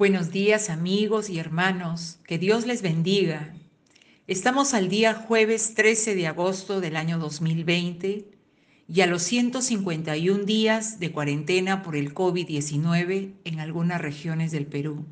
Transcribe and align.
Buenos 0.00 0.30
días 0.30 0.70
amigos 0.70 1.28
y 1.28 1.38
hermanos, 1.38 2.20
que 2.26 2.38
Dios 2.38 2.64
les 2.64 2.80
bendiga. 2.80 3.52
Estamos 4.26 4.72
al 4.72 4.88
día 4.88 5.12
jueves 5.12 5.74
13 5.74 6.14
de 6.14 6.26
agosto 6.26 6.80
del 6.80 6.96
año 6.96 7.18
2020 7.18 8.24
y 8.88 9.00
a 9.02 9.06
los 9.06 9.22
151 9.24 10.44
días 10.44 11.00
de 11.00 11.12
cuarentena 11.12 11.82
por 11.82 11.96
el 11.96 12.14
COVID-19 12.14 13.34
en 13.44 13.60
algunas 13.60 14.00
regiones 14.00 14.52
del 14.52 14.64
Perú. 14.64 15.04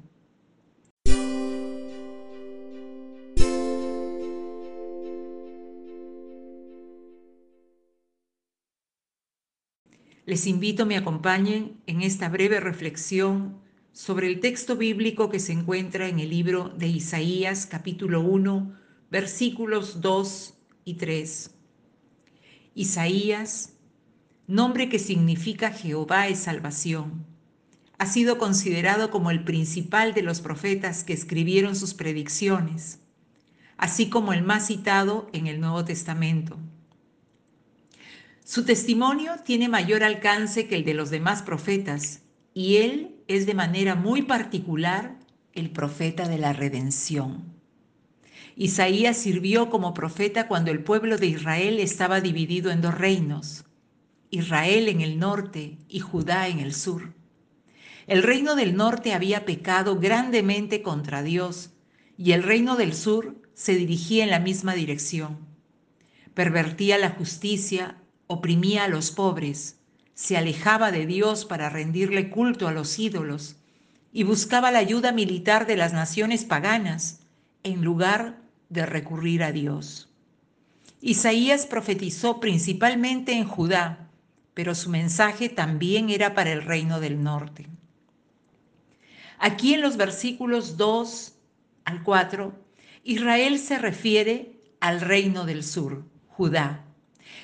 Les 10.25 10.47
invito 10.47 10.85
a 10.85 10.87
me 10.87 10.97
acompañen 10.97 11.79
en 11.87 12.01
esta 12.01 12.31
breve 12.31 12.59
reflexión 12.59 13.68
sobre 13.99 14.29
el 14.29 14.39
texto 14.39 14.77
bíblico 14.77 15.29
que 15.29 15.41
se 15.41 15.53
encuentra 15.53 16.07
en 16.07 16.21
el 16.21 16.31
libro 16.31 16.69
de 16.69 16.87
Isaías 16.87 17.67
capítulo 17.67 18.21
1 18.21 18.73
versículos 19.11 20.01
2 20.01 20.55
y 20.85 20.95
3. 20.95 21.51
Isaías, 22.77 23.73
nombre 24.47 24.89
que 24.89 25.01
significa 25.01 25.73
Jehová 25.73 26.29
es 26.29 26.39
salvación, 26.39 27.27
ha 27.99 28.07
sido 28.07 28.39
considerado 28.39 29.11
como 29.11 29.33
el 29.33 29.43
principal 29.43 30.15
de 30.15 30.23
los 30.23 30.41
profetas 30.41 31.03
que 31.03 31.13
escribieron 31.13 31.75
sus 31.75 31.93
predicciones, 31.93 33.01
así 33.79 34.09
como 34.09 34.33
el 34.33 34.45
más 34.45 34.69
citado 34.69 35.29
en 35.33 35.49
el 35.49 35.61
Nuevo 35.61 35.85
Testamento. 35.85 36.57
Su 38.45 38.65
testimonio 38.65 39.33
tiene 39.45 39.69
mayor 39.69 40.05
alcance 40.05 40.69
que 40.69 40.77
el 40.77 40.85
de 40.85 40.95
los 40.95 41.11
demás 41.11 41.43
profetas 41.43 42.23
y 42.55 42.77
él 42.77 43.18
es 43.29 43.45
de 43.47 43.55
manera 43.55 43.95
muy 43.95 44.23
particular 44.23 45.19
el 45.53 45.71
profeta 45.71 46.29
de 46.29 46.39
la 46.39 46.55
redención. 46.55 47.55
Isaías 48.57 49.17
sirvió 49.17 49.71
como 49.71 49.95
profeta 49.95 50.49
cuando 50.49 50.71
el 50.71 50.83
pueblo 50.83 51.19
de 51.19 51.27
Israel 51.27 51.79
estaba 51.79 52.21
dividido 52.21 52.71
en 52.71 52.81
dos 52.81 52.97
reinos, 52.97 53.65
Israel 54.31 54.89
en 54.89 55.01
el 55.01 55.19
norte 55.19 55.79
y 55.89 56.01
Judá 56.01 56.49
en 56.49 56.59
el 56.59 56.75
sur. 56.75 57.15
El 58.07 58.23
reino 58.23 58.57
del 58.57 58.75
norte 58.77 59.13
había 59.13 59.45
pecado 59.45 60.01
grandemente 60.01 60.83
contra 60.83 61.23
Dios 61.23 61.71
y 62.17 62.33
el 62.33 62.43
reino 62.43 62.77
del 62.77 62.95
sur 62.95 63.41
se 63.55 63.75
dirigía 63.75 64.25
en 64.25 64.31
la 64.31 64.41
misma 64.41 64.75
dirección. 64.75 65.47
Pervertía 66.35 66.99
la 66.99 67.11
justicia, 67.11 68.03
oprimía 68.27 68.85
a 68.85 68.89
los 68.89 69.11
pobres, 69.11 69.78
se 70.19 70.37
alejaba 70.37 70.91
de 70.91 71.07
Dios 71.07 71.45
para 71.45 71.71
rendirle 71.71 72.29
culto 72.29 72.67
a 72.67 72.73
los 72.73 72.99
ídolos 72.99 73.55
y 74.13 74.25
buscaba 74.25 74.73
la 74.73 74.81
ayuda 74.81 75.13
militar 75.13 75.65
de 75.65 75.77
las 75.77 75.93
naciones 75.93 76.45
paganas 76.45 77.21
en 77.63 77.85
lugar 77.85 78.37
de 78.69 78.85
recurrir 78.85 79.45
a 79.45 79.53
Dios. 79.53 80.13
Isaías 81.01 81.67
profetizó 81.67 82.41
principalmente 82.41 83.35
en 83.35 83.47
Judá, 83.47 84.11
pero 84.55 84.75
su 84.75 84.91
mensaje 84.91 85.49
también 85.49 86.11
era 86.11 86.35
para 86.35 86.51
el 86.51 86.63
reino 86.63 86.99
del 86.99 87.23
norte. 87.23 87.69
Aquí 89.39 89.75
en 89.75 89.83
los 89.83 89.97
versículos 89.97 90.77
2 90.77 91.37
al 91.85 92.03
4, 92.03 92.59
Israel 93.05 93.61
se 93.61 93.79
refiere 93.79 94.59
al 94.81 95.01
reino 95.01 95.47
del 95.47 95.63
sur, 95.63 96.05
Judá, 96.27 96.88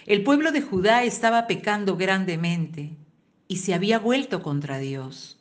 el 0.06 0.22
pueblo 0.22 0.53
de 0.53 0.60
Judá 0.60 1.04
estaba 1.04 1.47
pecando 1.47 1.97
grandemente 1.97 2.97
y 3.48 3.56
se 3.56 3.72
había 3.72 3.98
vuelto 3.98 4.42
contra 4.42 4.78
Dios. 4.78 5.38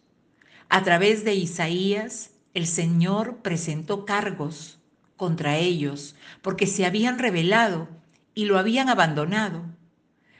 A 0.69 0.83
través 0.83 1.25
de 1.25 1.35
Isaías, 1.35 2.31
el 2.53 2.65
Señor 2.65 3.41
presentó 3.41 4.05
cargos 4.05 4.79
contra 5.17 5.57
ellos 5.57 6.15
porque 6.41 6.65
se 6.65 6.85
habían 6.85 7.19
rebelado 7.19 7.89
y 8.33 8.45
lo 8.45 8.57
habían 8.57 8.87
abandonado. 8.87 9.63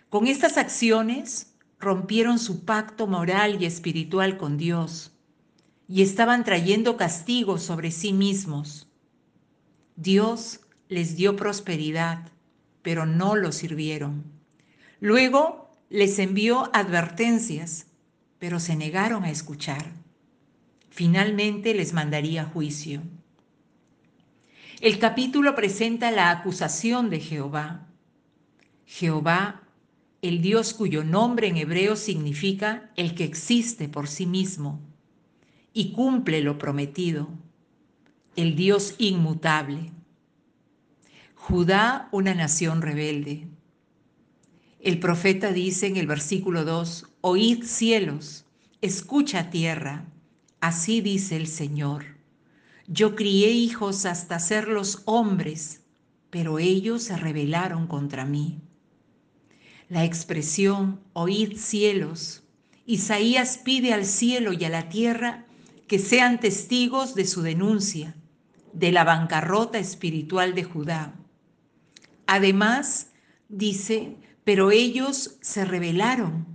Con 0.10 0.28
estas 0.28 0.58
acciones 0.58 1.54
rompieron 1.80 2.40
su 2.40 2.64
pacto 2.64 3.08
moral 3.08 3.62
y 3.62 3.66
espiritual 3.66 4.38
con 4.38 4.58
Dios 4.58 5.12
y 5.88 6.02
estaban 6.02 6.46
trayendo 6.46 6.96
castigo 6.96 7.58
sobre 7.58 7.92
sí 7.92 8.14
mismos. 8.14 8.88
Dios 9.98 10.62
les 10.88 11.18
dio 11.18 11.36
prosperidad 11.36 12.33
pero 12.84 13.08
no 13.08 13.36
lo 13.36 13.52
sirvieron. 13.52 14.24
Luego 15.00 15.72
les 15.90 16.20
envió 16.20 16.70
advertencias, 16.76 17.88
pero 18.38 18.60
se 18.60 18.76
negaron 18.76 19.24
a 19.24 19.32
escuchar. 19.32 19.92
Finalmente 20.90 21.74
les 21.74 21.94
mandaría 21.94 22.46
juicio. 22.46 23.02
El 24.80 25.00
capítulo 25.00 25.56
presenta 25.56 26.12
la 26.12 26.30
acusación 26.30 27.10
de 27.10 27.20
Jehová. 27.20 27.88
Jehová, 28.86 29.64
el 30.22 30.42
Dios 30.42 30.74
cuyo 30.74 31.04
nombre 31.04 31.48
en 31.48 31.58
hebreo 31.58 31.96
significa 31.96 32.92
el 32.96 33.16
que 33.16 33.24
existe 33.24 33.90
por 33.90 34.08
sí 34.08 34.26
mismo 34.26 34.82
y 35.74 35.94
cumple 35.94 36.42
lo 36.42 36.58
prometido, 36.58 37.30
el 38.36 38.56
Dios 38.56 38.96
inmutable. 38.98 39.92
Judá, 41.46 42.08
una 42.14 42.34
nación 42.34 42.82
rebelde. 42.82 43.50
El 44.80 44.98
profeta 44.98 45.52
dice 45.52 45.88
en 45.88 45.98
el 45.98 46.08
versículo 46.08 46.64
2, 46.64 47.06
Oíd 47.20 47.66
cielos, 47.66 48.46
escucha 48.80 49.50
tierra, 49.50 50.06
así 50.62 51.02
dice 51.02 51.36
el 51.36 51.48
Señor. 51.48 52.06
Yo 52.88 53.16
crié 53.18 53.52
hijos 53.52 54.06
hasta 54.06 54.40
serlos 54.40 55.02
hombres, 55.04 55.82
pero 56.30 56.60
ellos 56.60 57.04
se 57.04 57.18
rebelaron 57.18 57.88
contra 57.88 58.24
mí. 58.24 58.62
La 59.90 60.06
expresión 60.06 61.02
oíd 61.12 61.58
cielos, 61.58 62.44
Isaías 62.86 63.58
pide 63.58 63.92
al 63.92 64.06
cielo 64.06 64.54
y 64.54 64.64
a 64.64 64.70
la 64.70 64.88
tierra 64.88 65.46
que 65.90 66.00
sean 66.00 66.40
testigos 66.40 67.16
de 67.16 67.28
su 67.28 67.42
denuncia, 67.42 68.16
de 68.72 68.94
la 68.94 69.04
bancarrota 69.04 69.78
espiritual 69.78 70.56
de 70.56 70.64
Judá. 70.64 71.20
Además, 72.28 73.12
dice, 73.50 74.18
pero 74.44 74.72
ellos 74.72 75.38
se 75.42 75.66
rebelaron. 75.66 76.46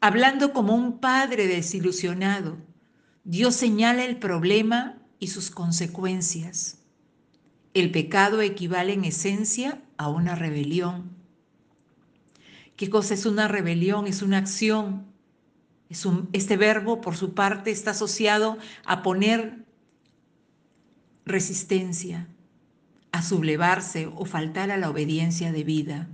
Hablando 0.00 0.52
como 0.52 0.74
un 0.74 0.98
padre 0.98 1.46
desilusionado, 1.46 2.58
Dios 3.24 3.54
señala 3.54 4.04
el 4.04 4.18
problema 4.18 4.98
y 5.18 5.28
sus 5.28 5.50
consecuencias. 5.50 6.78
El 7.74 7.90
pecado 7.90 8.40
equivale 8.40 8.92
en 8.92 9.04
esencia 9.04 9.80
a 9.96 10.08
una 10.08 10.34
rebelión. 10.34 11.10
¿Qué 12.76 12.90
cosa 12.90 13.14
es 13.14 13.26
una 13.26 13.46
rebelión? 13.48 14.06
Es 14.06 14.22
una 14.22 14.38
acción. 14.38 15.06
Este 16.32 16.56
verbo, 16.56 17.00
por 17.00 17.16
su 17.16 17.34
parte, 17.34 17.70
está 17.70 17.92
asociado 17.92 18.58
a 18.84 19.02
poner 19.02 19.64
resistencia, 21.24 22.28
a 23.12 23.22
sublevarse 23.22 24.06
o 24.06 24.24
faltar 24.24 24.70
a 24.70 24.76
la 24.76 24.90
obediencia 24.90 25.52
debida. 25.52 26.08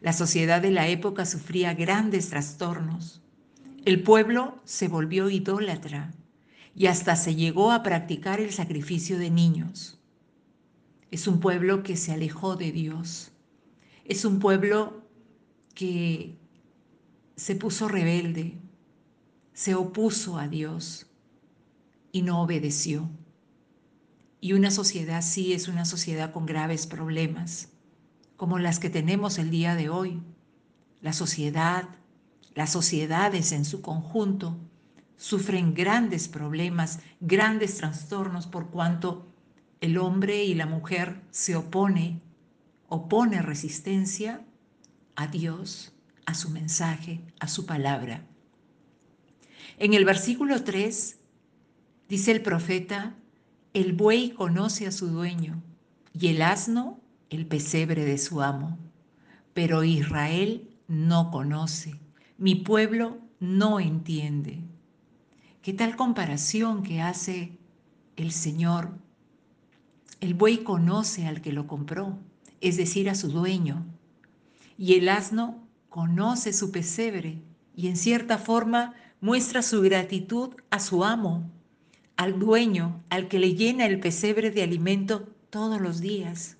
La 0.00 0.12
sociedad 0.12 0.60
de 0.60 0.70
la 0.70 0.88
época 0.88 1.24
sufría 1.24 1.74
grandes 1.74 2.28
trastornos. 2.28 3.22
El 3.84 4.02
pueblo 4.02 4.60
se 4.64 4.88
volvió 4.88 5.30
idólatra 5.30 6.12
y 6.74 6.86
hasta 6.86 7.16
se 7.16 7.34
llegó 7.34 7.72
a 7.72 7.82
practicar 7.82 8.40
el 8.40 8.52
sacrificio 8.52 9.18
de 9.18 9.30
niños. 9.30 9.98
Es 11.10 11.26
un 11.26 11.40
pueblo 11.40 11.82
que 11.82 11.96
se 11.96 12.12
alejó 12.12 12.56
de 12.56 12.72
Dios. 12.72 13.32
Es 14.04 14.24
un 14.24 14.40
pueblo 14.40 15.04
que 15.74 16.36
se 17.36 17.56
puso 17.56 17.88
rebelde, 17.88 18.58
se 19.52 19.74
opuso 19.74 20.38
a 20.38 20.48
Dios 20.48 21.06
y 22.12 22.22
no 22.22 22.42
obedeció. 22.42 23.08
Y 24.44 24.52
una 24.52 24.70
sociedad 24.70 25.22
sí 25.22 25.54
es 25.54 25.68
una 25.68 25.86
sociedad 25.86 26.30
con 26.30 26.44
graves 26.44 26.86
problemas, 26.86 27.70
como 28.36 28.58
las 28.58 28.78
que 28.78 28.90
tenemos 28.90 29.38
el 29.38 29.48
día 29.48 29.74
de 29.74 29.88
hoy. 29.88 30.20
La 31.00 31.14
sociedad, 31.14 31.88
las 32.54 32.70
sociedades 32.70 33.52
en 33.52 33.64
su 33.64 33.80
conjunto 33.80 34.58
sufren 35.16 35.72
grandes 35.72 36.28
problemas, 36.28 36.98
grandes 37.20 37.78
trastornos 37.78 38.46
por 38.46 38.68
cuanto 38.68 39.26
el 39.80 39.96
hombre 39.96 40.44
y 40.44 40.52
la 40.52 40.66
mujer 40.66 41.22
se 41.30 41.56
opone, 41.56 42.20
opone 42.88 43.40
resistencia 43.40 44.44
a 45.16 45.26
Dios, 45.26 45.94
a 46.26 46.34
su 46.34 46.50
mensaje, 46.50 47.22
a 47.40 47.48
su 47.48 47.64
palabra. 47.64 48.26
En 49.78 49.94
el 49.94 50.04
versículo 50.04 50.62
3 50.62 51.16
dice 52.10 52.30
el 52.30 52.42
profeta, 52.42 53.16
el 53.74 53.92
buey 53.92 54.30
conoce 54.30 54.86
a 54.86 54.92
su 54.92 55.08
dueño 55.08 55.60
y 56.12 56.28
el 56.28 56.42
asno 56.42 57.00
el 57.28 57.44
pesebre 57.44 58.04
de 58.04 58.18
su 58.18 58.40
amo. 58.40 58.78
Pero 59.52 59.82
Israel 59.82 60.70
no 60.86 61.32
conoce, 61.32 62.00
mi 62.38 62.54
pueblo 62.54 63.18
no 63.40 63.80
entiende. 63.80 64.60
¿Qué 65.60 65.72
tal 65.72 65.96
comparación 65.96 66.84
que 66.84 67.02
hace 67.02 67.58
el 68.14 68.30
Señor? 68.30 68.96
El 70.20 70.34
buey 70.34 70.58
conoce 70.58 71.26
al 71.26 71.40
que 71.40 71.52
lo 71.52 71.66
compró, 71.66 72.16
es 72.60 72.76
decir, 72.76 73.10
a 73.10 73.16
su 73.16 73.28
dueño, 73.28 73.84
y 74.78 74.94
el 74.94 75.08
asno 75.08 75.66
conoce 75.88 76.52
su 76.52 76.70
pesebre 76.70 77.42
y 77.74 77.88
en 77.88 77.96
cierta 77.96 78.38
forma 78.38 78.94
muestra 79.20 79.62
su 79.62 79.80
gratitud 79.82 80.54
a 80.70 80.78
su 80.78 81.04
amo, 81.04 81.50
al 82.16 82.38
dueño, 82.38 83.02
al 83.10 83.28
que 83.28 83.38
le 83.38 83.54
llena 83.54 83.86
el 83.86 84.00
pesebre 84.00 84.50
de 84.50 84.62
alimento 84.62 85.28
todos 85.50 85.80
los 85.80 86.00
días. 86.00 86.56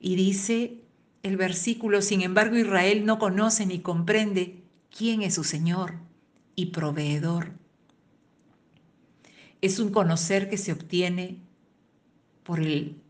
Y 0.00 0.16
dice 0.16 0.78
el 1.22 1.36
versículo, 1.36 2.00
sin 2.02 2.22
embargo 2.22 2.56
Israel 2.56 3.04
no 3.04 3.18
conoce 3.18 3.66
ni 3.66 3.80
comprende 3.80 4.62
quién 4.96 5.22
es 5.22 5.34
su 5.34 5.44
Señor 5.44 5.94
y 6.56 6.66
proveedor. 6.66 7.52
Es 9.60 9.78
un 9.78 9.90
conocer 9.90 10.48
que 10.48 10.56
se 10.56 10.72
obtiene 10.72 11.38
por 12.42 12.60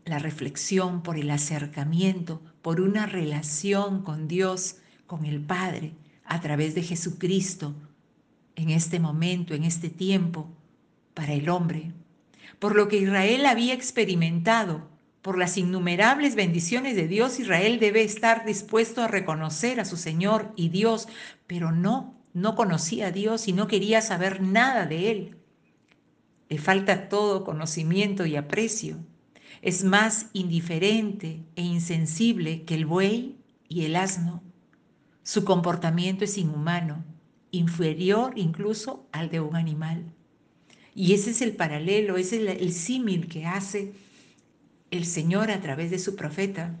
la 0.05 0.19
reflexión, 0.19 1.01
por 1.01 1.17
el 1.17 1.29
acercamiento, 1.31 2.41
por 2.61 2.81
una 2.81 3.05
relación 3.05 4.03
con 4.03 4.27
Dios, 4.27 4.77
con 5.07 5.25
el 5.25 5.41
Padre, 5.41 5.93
a 6.25 6.41
través 6.41 6.75
de 6.75 6.83
Jesucristo, 6.83 7.73
en 8.55 8.69
este 8.69 8.99
momento, 8.99 9.53
en 9.53 9.63
este 9.63 9.89
tiempo, 9.89 10.49
para 11.13 11.33
el 11.33 11.49
hombre. 11.49 11.91
Por 12.59 12.75
lo 12.75 12.87
que 12.87 12.97
Israel 12.97 13.45
había 13.45 13.73
experimentado, 13.73 14.89
por 15.21 15.37
las 15.37 15.57
innumerables 15.57 16.35
bendiciones 16.35 16.95
de 16.95 17.07
Dios, 17.07 17.39
Israel 17.39 17.79
debe 17.79 18.03
estar 18.03 18.45
dispuesto 18.45 19.01
a 19.01 19.07
reconocer 19.07 19.79
a 19.79 19.85
su 19.85 19.97
Señor 19.97 20.51
y 20.55 20.69
Dios, 20.69 21.07
pero 21.45 21.71
no, 21.71 22.15
no 22.33 22.55
conocía 22.55 23.07
a 23.07 23.11
Dios 23.11 23.47
y 23.47 23.53
no 23.53 23.67
quería 23.67 24.01
saber 24.01 24.41
nada 24.41 24.85
de 24.85 25.11
Él. 25.11 25.37
Le 26.49 26.57
falta 26.57 27.07
todo 27.07 27.43
conocimiento 27.43 28.25
y 28.25 28.35
aprecio. 28.35 28.97
Es 29.61 29.83
más 29.83 30.27
indiferente 30.33 31.43
e 31.55 31.61
insensible 31.61 32.63
que 32.63 32.73
el 32.73 32.87
buey 32.87 33.37
y 33.69 33.85
el 33.85 33.95
asno. 33.95 34.41
Su 35.23 35.45
comportamiento 35.45 36.25
es 36.25 36.37
inhumano, 36.37 37.05
inferior 37.51 38.33
incluso 38.35 39.07
al 39.11 39.29
de 39.29 39.39
un 39.39 39.55
animal. 39.55 40.03
Y 40.93 41.13
ese 41.13 41.31
es 41.31 41.41
el 41.41 41.55
paralelo, 41.55 42.17
ese 42.17 42.43
es 42.43 42.61
el, 42.61 42.73
símil 42.73 43.27
que 43.27 43.45
hace 43.45 43.93
el 44.91 45.05
Señor 45.05 45.51
a 45.51 45.61
través 45.61 45.89
de 45.89 45.99
su 45.99 46.15
profeta. 46.15 46.79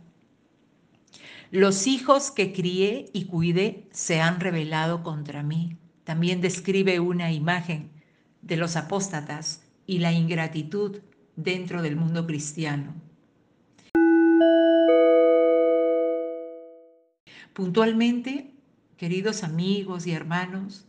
Los 1.49 1.87
hijos 1.87 2.31
que 2.31 2.53
crié 2.53 3.09
y 3.13 3.25
cuidé 3.25 3.87
se 3.91 4.21
han 4.21 4.39
rebelado 4.39 5.03
contra 5.03 5.43
mí. 5.43 5.77
También 6.03 6.41
describe 6.41 6.99
una 6.99 7.31
imagen 7.31 7.89
de 8.41 8.57
los 8.57 8.75
apóstatas 8.75 9.63
y 9.85 9.99
la 9.99 10.11
ingratitud 10.11 10.99
dentro 11.35 11.81
del 11.81 11.95
mundo 11.95 12.25
cristiano. 12.25 12.93
Puntualmente, 17.53 18.53
queridos 18.97 19.43
amigos 19.43 20.07
y 20.07 20.11
hermanos, 20.11 20.85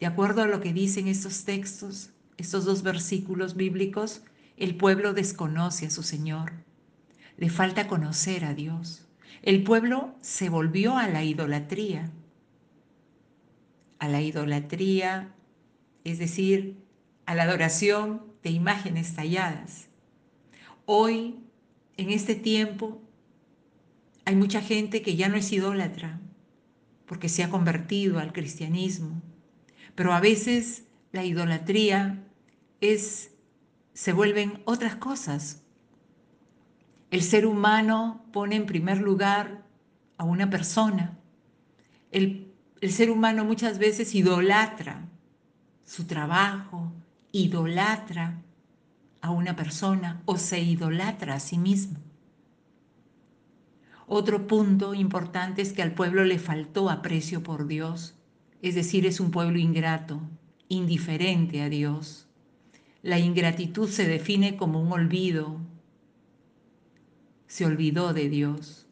de 0.00 0.06
acuerdo 0.06 0.42
a 0.42 0.46
lo 0.46 0.60
que 0.60 0.72
dicen 0.72 1.08
estos 1.08 1.44
textos, 1.44 2.10
estos 2.36 2.64
dos 2.64 2.82
versículos 2.82 3.56
bíblicos, 3.56 4.22
el 4.56 4.76
pueblo 4.76 5.12
desconoce 5.12 5.86
a 5.86 5.90
su 5.90 6.02
Señor. 6.02 6.52
Le 7.36 7.50
falta 7.50 7.88
conocer 7.88 8.44
a 8.44 8.54
Dios. 8.54 9.06
El 9.42 9.64
pueblo 9.64 10.14
se 10.20 10.48
volvió 10.48 10.96
a 10.96 11.08
la 11.08 11.24
idolatría. 11.24 12.10
A 13.98 14.08
la 14.08 14.20
idolatría, 14.20 15.34
es 16.04 16.18
decir, 16.18 16.76
a 17.26 17.34
la 17.34 17.44
adoración 17.44 18.22
de 18.42 18.50
imágenes 18.50 19.14
talladas. 19.14 19.88
Hoy, 20.84 21.38
en 21.96 22.10
este 22.10 22.34
tiempo, 22.34 23.00
hay 24.24 24.36
mucha 24.36 24.60
gente 24.60 25.02
que 25.02 25.16
ya 25.16 25.28
no 25.28 25.36
es 25.36 25.52
idólatra 25.52 26.20
porque 27.06 27.28
se 27.28 27.42
ha 27.42 27.50
convertido 27.50 28.18
al 28.18 28.32
cristianismo, 28.32 29.20
pero 29.94 30.12
a 30.12 30.20
veces 30.20 30.84
la 31.12 31.24
idolatría 31.24 32.24
es 32.80 33.30
se 33.94 34.12
vuelven 34.12 34.62
otras 34.64 34.96
cosas. 34.96 35.62
El 37.10 37.22
ser 37.22 37.46
humano 37.46 38.24
pone 38.32 38.56
en 38.56 38.66
primer 38.66 38.98
lugar 38.98 39.62
a 40.16 40.24
una 40.24 40.48
persona. 40.48 41.18
El, 42.10 42.52
el 42.80 42.90
ser 42.90 43.10
humano 43.10 43.44
muchas 43.44 43.78
veces 43.78 44.14
idolatra 44.14 45.08
su 45.84 46.04
trabajo, 46.04 46.90
idolatra 47.32 48.42
a 49.20 49.30
una 49.30 49.54
persona 49.54 50.22
o 50.24 50.38
se 50.38 50.60
idolatra 50.60 51.34
a 51.34 51.40
sí 51.40 51.58
mismo. 51.58 51.98
Otro 54.06 54.46
punto 54.46 54.94
importante 54.94 55.60
es 55.60 55.74
que 55.74 55.82
al 55.82 55.92
pueblo 55.92 56.24
le 56.24 56.38
faltó 56.38 56.88
aprecio 56.88 57.42
por 57.42 57.66
Dios, 57.66 58.14
es 58.62 58.74
decir, 58.74 59.06
es 59.06 59.20
un 59.20 59.30
pueblo 59.30 59.58
ingrato, 59.58 60.20
indiferente 60.72 61.62
a 61.62 61.68
Dios. 61.68 62.26
La 63.02 63.18
ingratitud 63.18 63.88
se 63.88 64.06
define 64.06 64.56
como 64.56 64.80
un 64.80 64.92
olvido, 64.92 65.60
se 67.46 67.66
olvidó 67.66 68.14
de 68.14 68.28
Dios, 68.28 68.86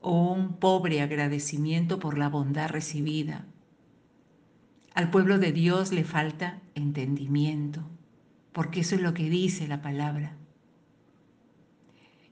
o 0.00 0.32
un 0.32 0.54
pobre 0.54 1.00
agradecimiento 1.00 2.00
por 2.00 2.18
la 2.18 2.28
bondad 2.28 2.68
recibida. 2.70 3.46
Al 4.94 5.10
pueblo 5.10 5.38
de 5.38 5.52
Dios 5.52 5.92
le 5.92 6.04
falta 6.04 6.60
entendimiento, 6.74 7.82
porque 8.52 8.80
eso 8.80 8.96
es 8.96 9.00
lo 9.00 9.14
que 9.14 9.30
dice 9.30 9.68
la 9.68 9.80
palabra. 9.80 10.36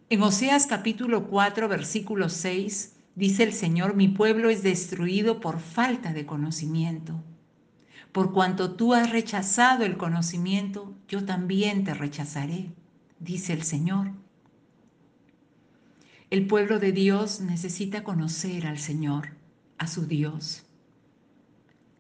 En 0.09 0.23
Oseas 0.23 0.67
capítulo 0.67 1.29
4, 1.29 1.69
versículo 1.69 2.29
6, 2.29 2.97
dice 3.15 3.45
el 3.45 3.53
Señor, 3.53 3.95
mi 3.95 4.09
pueblo 4.09 4.51
es 4.51 4.65
destruido 4.65 5.39
por 5.39 5.61
falta 5.61 6.13
de 6.13 6.27
conocimiento. 6.27 7.23
Por 8.13 8.33
cuanto 8.33 8.73
tú 8.73 8.95
has 8.95 9.11
rechazado 9.11 9.85
el 9.85 9.97
conocimiento, 9.97 10.95
yo 11.07 11.25
también 11.25 11.85
te 11.85 11.95
rechazaré, 11.95 12.73
dice 13.21 13.53
el 13.53 13.63
Señor. 13.63 14.13
El 16.31 16.47
pueblo 16.47 16.81
de 16.81 16.93
Dios 16.93 17.41
necesita 17.41 18.03
conocer 18.03 18.67
al 18.67 18.79
Señor, 18.79 19.37
a 19.79 19.87
su 19.87 20.07
Dios. 20.07 20.65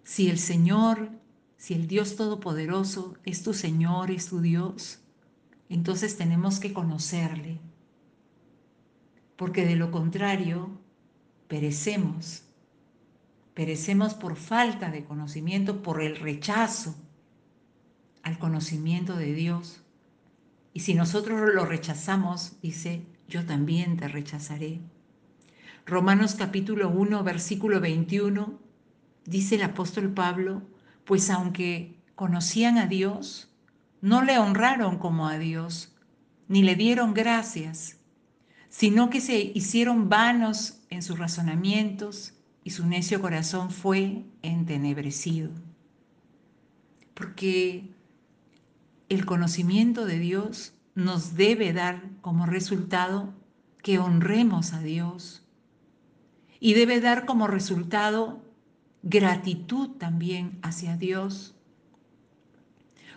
Si 0.03 0.29
el 0.29 0.39
Señor, 0.39 1.11
si 1.57 1.75
el 1.75 1.87
Dios 1.87 2.17
Todopoderoso 2.17 3.17
es 3.25 3.43
tu 3.45 3.55
Señor, 3.55 4.11
es 4.11 4.27
tu 4.27 4.41
Dios, 4.41 5.01
entonces 5.69 6.17
tenemos 6.17 6.59
que 6.59 6.73
conocerle. 6.73 7.61
Porque 9.37 9.65
de 9.65 9.77
lo 9.77 9.93
contrario, 9.93 10.71
perecemos. 11.47 12.43
Perecemos 13.61 14.15
por 14.15 14.37
falta 14.37 14.91
de 14.91 15.05
conocimiento, 15.05 15.83
por 15.83 16.01
el 16.01 16.17
rechazo 16.17 16.97
al 18.23 18.39
conocimiento 18.39 19.17
de 19.17 19.35
Dios. 19.35 19.83
Y 20.73 20.81
si 20.81 20.95
nosotros 20.95 21.39
lo 21.55 21.67
rechazamos, 21.67 22.59
dice, 22.63 23.05
yo 23.29 23.45
también 23.45 23.99
te 23.99 24.09
rechazaré. 24.09 24.81
Romanos 25.85 26.37
capítulo 26.37 26.89
1, 26.89 27.23
versículo 27.23 27.81
21 27.81 28.59
dice 29.27 29.57
el 29.57 29.63
apóstol 29.65 30.15
Pablo, 30.15 30.63
pues 31.05 31.29
aunque 31.29 32.01
conocían 32.15 32.79
a 32.79 32.87
Dios, 32.87 33.53
no 34.01 34.23
le 34.23 34.39
honraron 34.39 34.97
como 34.97 35.29
a 35.29 35.37
Dios, 35.37 35.95
ni 36.49 36.63
le 36.63 36.77
dieron 36.77 37.13
gracias, 37.13 37.99
sino 38.71 39.11
que 39.11 39.21
se 39.21 39.53
hicieron 39.55 40.09
vanos 40.09 40.81
en 40.89 41.03
sus 41.03 41.19
razonamientos 41.19 42.40
y 42.65 42.71
su 42.71 42.87
necio 42.87 43.21
corazón 43.21 43.71
fue 43.71 44.25
entenebrecido. 44.43 45.51
Porque 47.15 47.91
el 49.09 49.27
conocimiento 49.27 50.05
de 50.07 50.19
Dios 50.19 50.75
nos 50.95 51.35
debe 51.35 51.73
dar 51.73 52.03
como 52.21 52.47
resultado 52.47 53.33
que 53.83 53.99
honremos 53.99 54.73
a 54.73 54.81
Dios. 54.81 55.43
Y 56.61 56.75
debe 56.75 57.01
dar 57.01 57.25
como 57.25 57.47
resultado 57.47 58.43
gratitud 59.03 59.91
también 59.91 60.59
hacia 60.63 60.97
Dios, 60.97 61.55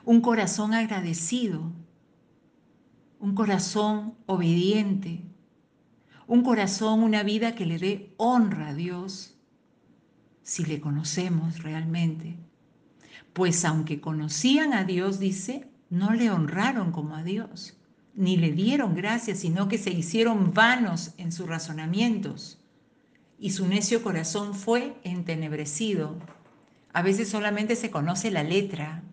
un 0.05 0.21
corazón 0.21 0.73
agradecido, 0.73 1.71
un 3.19 3.35
corazón 3.35 4.15
obediente, 4.25 5.21
un 6.27 6.43
corazón, 6.43 7.03
una 7.03 7.23
vida 7.23 7.55
que 7.55 7.65
le 7.65 7.79
dé 7.79 8.13
honra 8.17 8.69
a 8.69 8.73
Dios, 8.73 9.32
si 10.43 10.65
le 10.65 10.79
conocemos 10.79 11.63
realmente. 11.63 12.35
Pues 13.33 13.65
aunque 13.65 13.99
conocían 13.99 14.73
a 14.73 14.83
Dios, 14.83 15.19
dice, 15.19 15.67
no 15.89 16.11
le 16.13 16.29
honraron 16.29 16.91
como 16.91 17.15
a 17.15 17.23
Dios, 17.23 17.77
ni 18.13 18.37
le 18.37 18.51
dieron 18.51 18.93
gracias, 18.93 19.39
sino 19.39 19.67
que 19.67 19.77
se 19.77 19.89
hicieron 19.89 20.53
vanos 20.53 21.13
en 21.17 21.31
sus 21.31 21.47
razonamientos 21.47 22.59
y 23.43 23.49
su 23.49 23.67
necio 23.67 24.01
corazón 24.03 24.55
fue 24.55 24.95
entenebrecido. 25.03 26.17
A 26.93 27.01
veces 27.01 27.27
solamente 27.27 27.75
se 27.75 27.91
conoce 27.91 28.31
la 28.31 28.43
letra, 28.43 29.03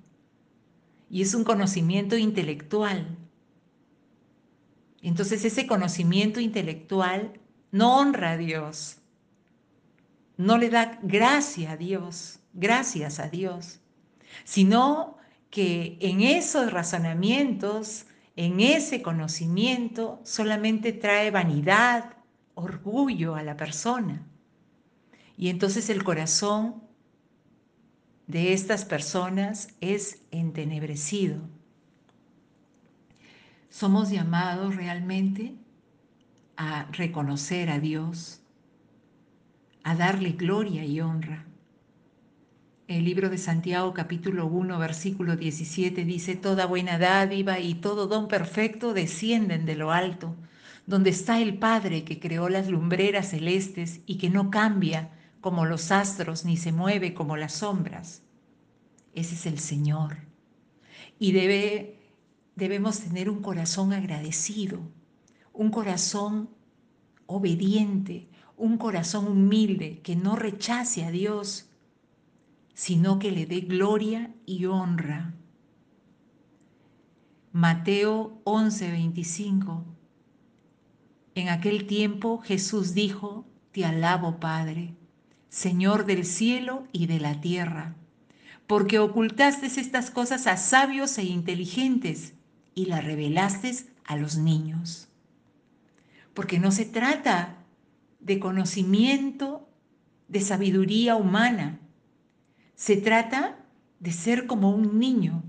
y 1.11 1.23
es 1.23 1.35
un 1.35 1.43
conocimiento 1.43 2.17
intelectual. 2.17 3.19
Entonces 5.03 5.45
ese 5.45 5.67
conocimiento 5.67 6.39
intelectual 6.39 7.41
no 7.73 7.99
honra 7.99 8.33
a 8.33 8.37
Dios, 8.37 9.00
no 10.41 10.57
le 10.57 10.71
da 10.71 10.99
gracia 11.03 11.73
a 11.73 11.77
Dios, 11.77 12.41
gracias 12.55 13.21
a 13.21 13.29
Dios, 13.29 13.81
sino 14.45 15.19
que 15.51 15.99
en 16.01 16.23
esos 16.23 16.73
razonamientos, 16.73 18.07
en 18.37 18.61
ese 18.61 19.03
conocimiento, 19.03 20.19
solamente 20.25 20.95
trae 20.95 21.31
vanidad, 21.31 22.17
orgullo 22.55 23.35
a 23.35 23.43
la 23.43 23.59
persona. 23.59 24.27
Y 25.37 25.51
entonces 25.51 25.91
el 25.91 26.03
corazón 26.05 26.83
de 28.27 28.55
estas 28.55 28.87
personas 28.87 29.69
es 29.83 30.23
entenebrecido. 30.31 31.43
Somos 33.69 34.09
llamados 34.11 34.75
realmente 34.75 35.55
a 36.57 36.87
reconocer 36.93 37.69
a 37.69 37.79
Dios, 37.79 38.40
a 39.83 39.95
darle 39.95 40.33
gloria 40.33 40.85
y 40.85 41.01
honra. 41.01 41.47
El 42.87 43.05
libro 43.05 43.31
de 43.31 43.39
Santiago 43.39 43.95
capítulo 43.95 44.47
1 44.47 44.79
versículo 44.79 45.37
17 45.37 46.05
dice, 46.05 46.35
Toda 46.35 46.67
buena 46.67 46.99
dádiva 46.99 47.61
y 47.61 47.75
todo 47.75 48.07
don 48.07 48.29
perfecto 48.29 48.93
descienden 48.95 49.65
de 49.65 49.77
lo 49.77 49.93
alto, 49.93 50.35
donde 50.87 51.11
está 51.11 51.41
el 51.41 51.59
Padre 51.59 52.05
que 52.05 52.19
creó 52.19 52.49
las 52.49 52.69
lumbreras 52.69 53.31
celestes 53.31 54.01
y 54.07 54.19
que 54.19 54.29
no 54.29 54.51
cambia 54.51 55.11
como 55.41 55.65
los 55.65 55.91
astros 55.93 56.45
ni 56.45 56.57
se 56.57 56.73
mueve 56.73 57.15
como 57.15 57.37
las 57.37 57.53
sombras. 57.55 58.23
Ese 59.15 59.35
es 59.35 59.47
el 59.47 59.59
Señor. 59.59 60.19
Y 61.19 61.33
debe 61.33 62.01
debemos 62.61 63.01
tener 63.01 63.31
un 63.31 63.41
corazón 63.41 63.93
agradecido, 63.93 64.81
un 65.55 65.71
corazón 65.71 66.51
obediente, 67.27 68.29
un 68.61 68.77
corazón 68.77 69.27
humilde 69.27 70.01
que 70.03 70.15
no 70.17 70.37
rechace 70.37 71.05
a 71.05 71.11
Dios, 71.11 71.67
sino 72.75 73.19
que 73.19 73.33
le 73.33 73.47
dé 73.47 73.63
gloria 73.63 74.33
y 74.47 74.67
honra. 74.67 75.35
Mateo 77.53 78.41
11:25 78.45 79.83
En 81.35 81.49
aquel 81.49 81.87
tiempo 81.87 82.39
Jesús 82.39 82.95
dijo, 82.95 83.47
Te 83.73 83.85
alabo 83.85 84.39
Padre, 84.41 84.95
Señor 85.49 86.05
del 86.05 86.25
cielo 86.25 86.85
y 86.93 87.07
de 87.07 87.19
la 87.19 87.41
tierra, 87.41 87.97
porque 88.67 88.99
ocultaste 88.99 89.67
estas 89.67 90.11
cosas 90.11 90.47
a 90.47 90.57
sabios 90.57 91.17
e 91.19 91.25
inteligentes 91.25 92.35
y 92.75 92.87
la 92.87 93.01
revelaste 93.01 93.75
a 94.05 94.17
los 94.17 94.37
niños. 94.37 95.09
Porque 96.35 96.59
no 96.59 96.71
se 96.71 96.85
trata 96.85 97.60
de 98.21 98.39
conocimiento, 98.39 99.69
de 100.29 100.41
sabiduría 100.41 101.17
humana. 101.17 101.81
Se 102.75 102.97
trata 102.97 103.59
de 103.99 104.13
ser 104.13 104.47
como 104.47 104.71
un 104.71 104.99
niño, 104.99 105.43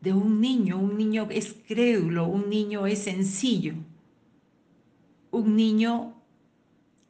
de 0.00 0.12
un 0.12 0.40
niño. 0.40 0.78
Un 0.78 0.96
niño 0.96 1.26
es 1.30 1.54
crédulo, 1.66 2.26
un 2.26 2.48
niño 2.48 2.86
es 2.86 3.00
sencillo, 3.00 3.74
un 5.30 5.56
niño 5.56 6.14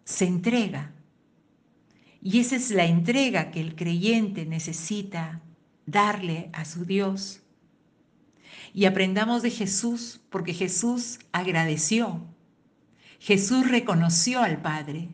se 0.05 0.27
entrega. 0.27 0.93
Y 2.23 2.39
esa 2.39 2.57
es 2.57 2.71
la 2.71 2.87
entrega 2.87 3.51
que 3.51 3.61
el 3.61 3.75
creyente 3.75 4.47
necesita 4.47 5.43
darle 5.85 6.49
a 6.53 6.65
su 6.65 6.87
Dios 6.87 7.43
y 8.73 8.87
aprendamos 8.87 9.43
de 9.43 9.51
Jesús 9.51 10.21
porque 10.31 10.53
Jesús 10.53 11.21
agradeció. 11.33 12.27
Jesús 13.25 13.71
reconoció 13.71 14.41
al 14.43 14.61
Padre. 14.61 15.09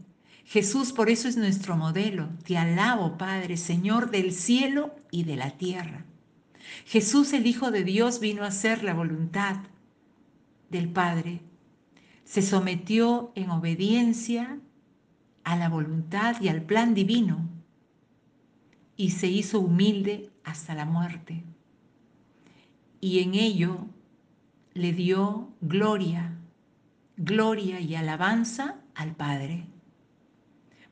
Jesús 0.45 0.93
por 0.93 1.11
eso 1.11 1.29
es 1.29 1.37
nuestro 1.37 1.77
modelo. 1.77 2.29
Te 2.45 2.59
alabo, 2.59 3.17
Padre, 3.17 3.57
Señor 3.57 4.11
del 4.11 4.33
cielo 4.33 4.97
y 5.13 5.23
de 5.23 5.37
la 5.37 5.53
tierra. 5.53 6.05
Jesús, 6.87 7.33
el 7.33 7.47
Hijo 7.47 7.71
de 7.71 7.85
Dios, 7.85 8.19
vino 8.19 8.43
a 8.43 8.49
hacer 8.49 8.83
la 8.83 8.95
voluntad 8.95 9.59
del 10.71 10.89
Padre. 10.89 11.41
Se 12.25 12.43
sometió 12.43 13.31
en 13.37 13.51
obediencia 13.51 14.59
a 15.45 15.55
la 15.57 15.69
voluntad 15.69 16.41
y 16.41 16.49
al 16.49 16.63
plan 16.63 16.95
divino 16.95 17.49
y 18.97 19.11
se 19.11 19.29
hizo 19.29 19.61
humilde 19.61 20.31
hasta 20.43 20.75
la 20.75 20.85
muerte 20.85 21.45
y 23.01 23.21
en 23.21 23.35
ello 23.35 23.87
le 24.75 24.93
dio 24.93 25.49
gloria, 25.61 26.39
gloria 27.23 27.81
y 27.81 27.95
alabanza 27.95 28.81
al 28.95 29.15
Padre. 29.15 29.67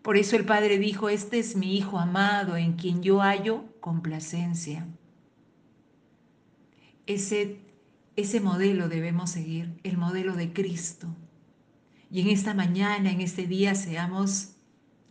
Por 0.03 0.19
eso 0.19 0.37
el 0.37 0.45
Padre 0.45 0.79
dijo, 0.79 1.09
este 1.09 1.39
es 1.39 1.57
mi 1.57 1.77
Hijo 1.77 1.99
amado 1.99 2.57
en 2.57 2.75
quien 2.75 3.03
yo 3.03 3.21
hallo 3.21 3.65
complacencia. 3.81 4.87
Ese, 7.07 7.61
ese 8.17 8.41
modelo 8.41 8.91
debemos 8.91 9.31
seguir, 9.31 9.81
el 9.83 9.97
modelo 9.97 10.35
de 10.35 10.53
Cristo. 10.53 11.09
Y 12.11 12.21
en 12.21 12.29
esta 12.29 12.53
mañana, 12.53 13.11
en 13.11 13.23
este 13.23 13.47
día, 13.47 13.75
seamos 13.75 14.57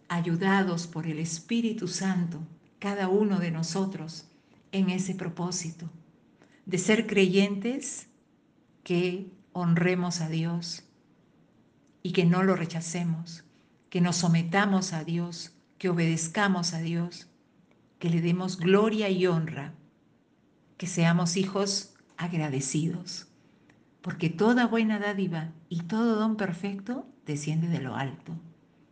ayudados 0.09 0.85
por 0.85 1.07
el 1.07 1.17
Espíritu 1.17 1.87
Santo, 1.87 2.39
cada 2.77 3.07
uno 3.07 3.39
de 3.39 3.49
nosotros, 3.49 4.27
en 4.71 4.91
ese 4.91 5.15
propósito 5.15 5.89
de 6.67 6.77
ser 6.77 7.07
creyentes 7.07 8.07
que 8.83 9.31
honremos 9.53 10.19
a 10.19 10.27
Dios 10.27 10.86
y 12.07 12.13
que 12.13 12.23
no 12.23 12.41
lo 12.41 12.55
rechacemos, 12.55 13.43
que 13.89 13.99
nos 13.99 14.15
sometamos 14.15 14.93
a 14.93 15.03
Dios, 15.03 15.51
que 15.77 15.89
obedezcamos 15.89 16.73
a 16.73 16.79
Dios, 16.79 17.27
que 17.99 18.09
le 18.09 18.21
demos 18.21 18.57
gloria 18.57 19.09
y 19.09 19.27
honra, 19.27 19.73
que 20.77 20.87
seamos 20.87 21.35
hijos 21.35 21.95
agradecidos, 22.15 23.27
porque 24.01 24.29
toda 24.29 24.67
buena 24.67 24.99
dádiva 24.99 25.51
y 25.67 25.81
todo 25.81 26.15
don 26.15 26.37
perfecto 26.37 27.05
desciende 27.25 27.67
de 27.67 27.81
lo 27.81 27.97
alto. 27.97 28.39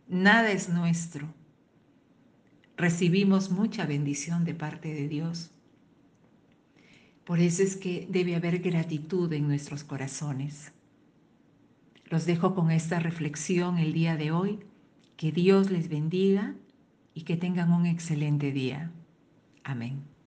Nada 0.08 0.50
es 0.52 0.68
nuestro. 0.68 1.32
Recibimos 2.76 3.50
mucha 3.50 3.86
bendición 3.86 4.44
de 4.44 4.54
parte 4.54 4.92
de 4.92 5.08
Dios 5.08 5.52
por 7.26 7.40
eso 7.40 7.64
es 7.64 7.76
que 7.76 8.06
debe 8.08 8.36
haber 8.36 8.60
gratitud 8.60 9.32
en 9.32 9.48
nuestros 9.48 9.82
corazones. 9.82 10.72
Los 12.08 12.24
dejo 12.24 12.54
con 12.54 12.70
esta 12.70 12.98
reflexión 13.00 13.78
el 13.78 13.92
día 13.92 14.16
de 14.16 14.30
hoy. 14.30 14.60
Que 15.16 15.32
Dios 15.32 15.70
les 15.70 15.88
bendiga 15.88 16.54
y 17.14 17.22
que 17.22 17.36
tengan 17.36 17.72
un 17.72 17.86
excelente 17.86 18.52
día. 18.52 18.92
Amén. 19.64 20.15